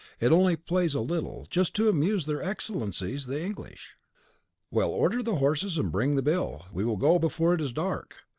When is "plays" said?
0.55-0.95